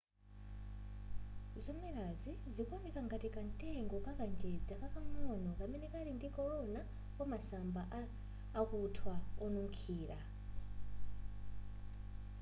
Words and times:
zomelazi 1.65 2.31
zikuoneka 2.55 2.99
ngati 3.07 3.27
kamtengo 3.35 3.97
ka 4.05 4.13
kanjedza 4.19 4.73
kakang'ono 4.81 5.49
kamene 5.59 5.87
kali 5.93 6.11
ndi 6.13 6.27
korona 6.37 6.81
wa 7.17 7.25
masamba 7.31 7.83
akuthwa 8.59 9.15
onunkhira 9.45 10.19